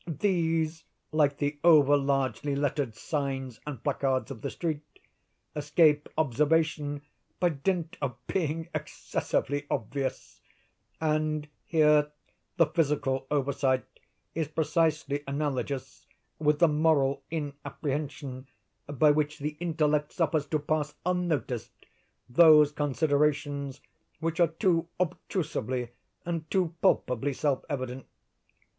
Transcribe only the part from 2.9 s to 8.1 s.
signs and placards of the street, escape observation by dint